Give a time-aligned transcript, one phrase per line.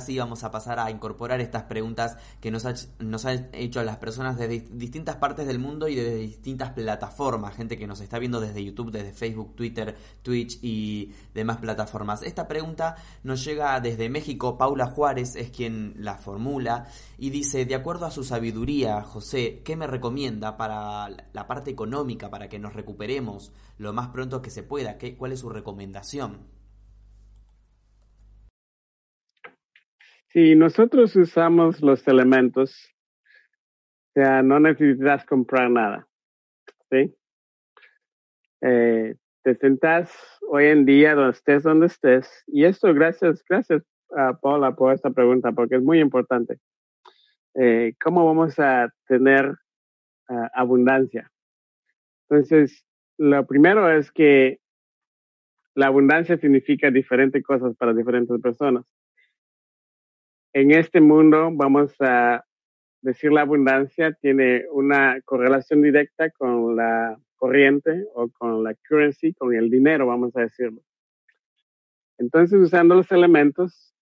[0.00, 2.64] sí vamos a pasar a incorporar estas preguntas que nos,
[2.98, 7.78] nos han hecho las personas de distintas partes del mundo y de distintas plataformas, gente
[7.78, 12.22] que nos está viendo desde YouTube, desde Facebook, Twitter, Twitch y demás plataformas.
[12.22, 16.88] Esta pregunta nos llega desde México, Paula Juárez es quien la formula
[17.18, 22.30] y dice, de acuerdo a su sabiduría, José, ¿qué me recomienda para la parte económica,
[22.30, 24.98] para que nos recuperemos lo más pronto que se pueda?
[24.98, 26.55] ¿Qué, ¿Cuál es su recomendación?
[30.36, 32.94] Si nosotros usamos los elementos,
[34.14, 36.06] o no necesitas comprar nada,
[36.90, 37.16] ¿sí?
[38.60, 40.12] Eh, te sentás
[40.50, 43.82] hoy en día donde estés, donde estés, y esto gracias, gracias
[44.14, 46.58] a Paula por esta pregunta, porque es muy importante.
[47.54, 49.48] Eh, ¿Cómo vamos a tener
[50.28, 51.32] uh, abundancia?
[52.28, 52.84] Entonces,
[53.16, 54.60] lo primero es que
[55.74, 58.84] la abundancia significa diferentes cosas para diferentes personas
[60.56, 62.42] en este mundo, vamos a
[63.02, 69.54] decir la abundancia, tiene una correlación directa con la corriente o con la currency, con
[69.54, 70.80] el dinero, vamos a decirlo.
[72.16, 73.94] Entonces, usando los elementos,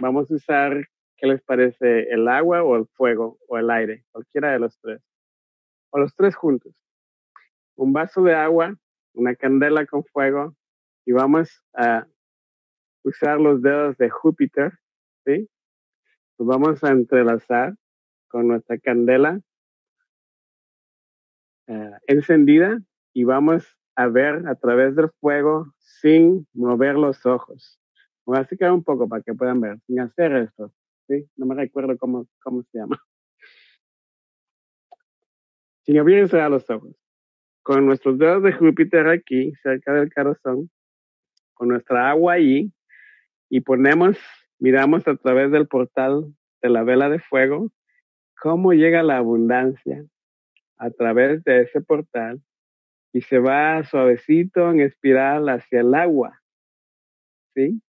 [0.00, 2.02] vamos a usar, ¿qué les parece?
[2.12, 5.02] El agua o el fuego o el aire, cualquiera de los tres.
[5.90, 6.76] O los tres juntos.
[7.74, 8.72] Un vaso de agua,
[9.14, 10.54] una candela con fuego
[11.04, 12.06] y vamos a
[13.02, 14.74] usar los dedos de Júpiter,
[15.24, 15.48] ¿sí?
[16.38, 17.74] Nos vamos a entrelazar
[18.28, 19.40] con nuestra candela
[21.66, 22.80] eh, encendida
[23.12, 27.80] y vamos a ver a través del fuego sin mover los ojos.
[28.24, 30.72] voy a acercar un poco para que puedan ver, sin hacer esto.
[31.08, 31.28] ¿sí?
[31.36, 33.02] No me recuerdo cómo, cómo se llama.
[35.82, 36.94] Sin abrir y cerrar los ojos.
[37.62, 40.70] Con nuestros dedos de Júpiter aquí, cerca del corazón,
[41.54, 42.72] con nuestra agua ahí,
[43.48, 44.16] y ponemos
[44.58, 47.70] miramos a través del portal de la vela de fuego
[48.40, 50.04] cómo llega la abundancia
[50.76, 52.40] a través de ese portal
[53.12, 56.40] y se va suavecito en espiral hacia el agua.
[57.54, 57.80] ¿Sí?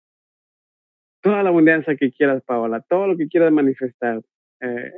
[1.21, 4.23] Toda la abundancia que quieras, Paola, todo lo que quieras manifestar,
[4.61, 4.93] eh,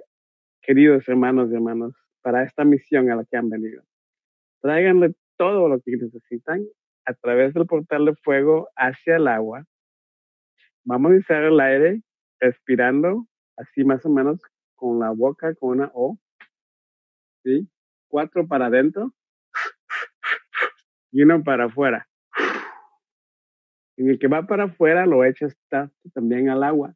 [0.62, 3.82] queridos hermanos y hermanos, para esta misión a la que han venido.
[4.60, 6.64] Tráiganle todo lo que necesitan
[7.06, 9.64] a través del portal de fuego hacia el agua
[10.84, 12.03] Vamos a usar el aire
[12.41, 13.26] respirando
[13.60, 14.41] así más o menos
[14.75, 16.19] con la boca, con una O.
[17.44, 17.69] ¿Sí?
[18.09, 19.12] Cuatro para adentro
[21.12, 22.09] y uno para afuera.
[23.97, 25.56] En el que va para afuera lo echas
[26.15, 26.94] también al agua.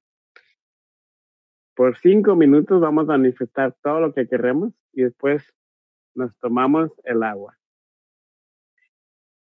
[1.77, 5.55] Por cinco minutos vamos a manifestar todo lo que queremos y después
[6.15, 7.59] nos tomamos el agua.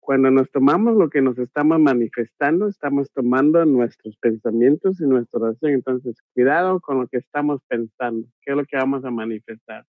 [0.02, 5.74] Cuando nos tomamos lo que nos estamos manifestando, estamos tomando nuestros pensamientos y nuestra oración.
[5.74, 9.84] Entonces, cuidado con lo que estamos pensando, qué es lo que vamos a manifestar.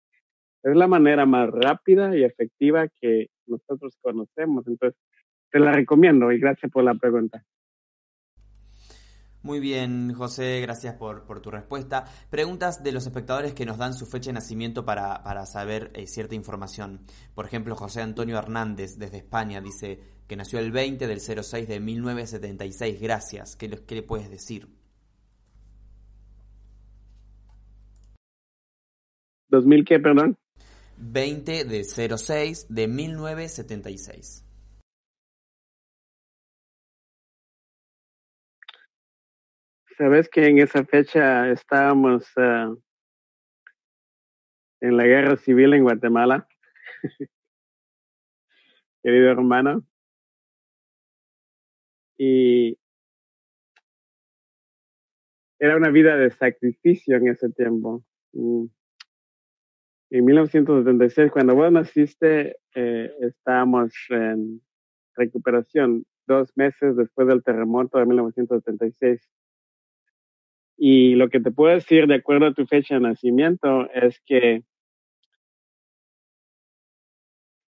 [0.62, 4.68] Es la manera más rápida y efectiva que nosotros conocemos.
[4.68, 5.02] Entonces,
[5.50, 7.44] te la recomiendo y gracias por la pregunta.
[9.44, 12.06] Muy bien, José, gracias por, por, tu respuesta.
[12.30, 16.08] Preguntas de los espectadores que nos dan su fecha de nacimiento para, para saber eh,
[16.08, 17.02] cierta información.
[17.36, 21.80] Por ejemplo, José Antonio Hernández, desde España, dice que nació el 20 del 06 de
[21.82, 23.02] 1976.
[23.02, 23.58] Gracias.
[23.58, 24.70] ¿Qué, qué le puedes decir?
[29.52, 30.38] ¿2000 qué, perdón?
[30.98, 34.46] 20 de 06 de 1976.
[39.98, 42.76] Sabes que en esa fecha estábamos uh,
[44.81, 46.48] en la guerra civil en Guatemala,
[49.03, 49.86] querido hermano.
[52.18, 52.78] Y
[55.59, 58.03] era una vida de sacrificio en ese tiempo.
[58.32, 58.66] Mm.
[60.09, 64.62] En 1976, cuando vos naciste, eh, estábamos en
[65.16, 69.29] recuperación dos meses después del terremoto de 1976.
[70.78, 74.64] Y lo que te puedo decir de acuerdo a tu fecha de nacimiento es que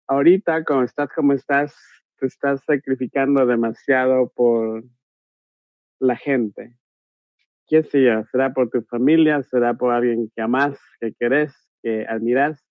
[0.08, 1.76] ahorita, como estás como estás,
[2.20, 4.84] te estás sacrificando demasiado por
[6.00, 6.76] la gente.
[7.68, 8.24] ¿Qué sea?
[8.26, 9.42] ¿Será por tu familia?
[9.44, 12.64] ¿Será por alguien que amas, que querés, que admiras?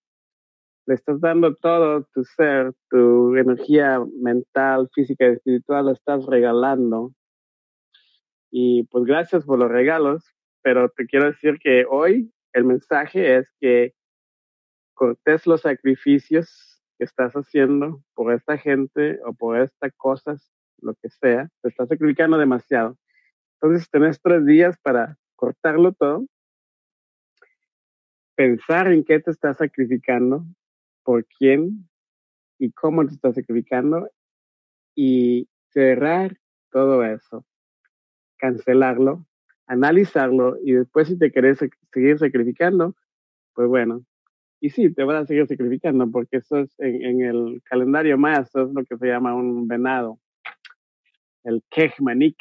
[0.86, 7.12] Le estás dando todo tu ser, tu energía mental, física y espiritual, lo estás regalando
[8.50, 10.24] y pues gracias por los regalos,
[10.62, 13.94] pero te quiero decir que hoy el mensaje es que
[14.94, 21.08] cortes los sacrificios que estás haciendo por esta gente o por estas cosas, lo que
[21.08, 22.98] sea, te estás sacrificando demasiado.
[23.54, 26.26] Entonces tenés tres días para cortarlo todo,
[28.34, 30.44] pensar en qué te estás sacrificando,
[31.02, 31.88] por quién
[32.58, 34.10] y cómo te estás sacrificando
[34.94, 36.36] y cerrar
[36.70, 37.44] todo eso,
[38.40, 39.26] cancelarlo,
[39.66, 41.58] analizarlo y después si te querés
[41.92, 42.96] seguir sacrificando,
[43.54, 44.04] pues bueno,
[44.60, 48.66] y sí, te vas a seguir sacrificando porque eso es en, el calendario más, eso
[48.66, 50.18] es lo que se llama un venado,
[51.44, 52.36] el kejmanik,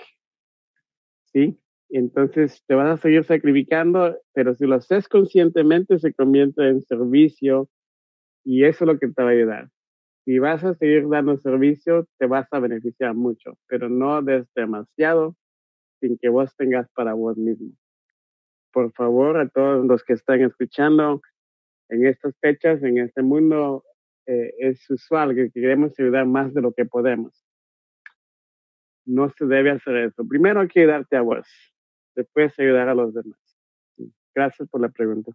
[1.25, 1.57] ¿sí?
[1.89, 7.69] Entonces te vas a seguir sacrificando, pero si lo haces conscientemente se convierte en servicio
[8.43, 9.69] y eso es lo que te va a ayudar.
[10.25, 15.35] Si vas a seguir dando servicio, te vas a beneficiar mucho, pero no des demasiado
[15.99, 17.71] sin que vos tengas para vos mismo.
[18.71, 21.21] Por favor, a todos los que están escuchando,
[21.89, 23.83] en estas fechas, en este mundo,
[24.27, 27.33] eh, es usual que queremos ayudar más de lo que podemos.
[29.05, 30.27] No se debe hacer eso.
[30.27, 31.47] Primero hay que ayudarte a vos
[32.15, 33.39] después ayudar a los demás.
[34.35, 35.31] Gracias por la pregunta.